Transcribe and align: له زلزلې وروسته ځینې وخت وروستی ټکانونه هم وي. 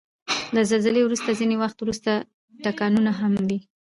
له 0.55 0.61
زلزلې 0.71 1.01
وروسته 1.03 1.29
ځینې 1.39 1.55
وخت 1.61 1.77
وروستی 1.79 2.15
ټکانونه 2.63 3.11
هم 3.19 3.33
وي. 3.47 3.59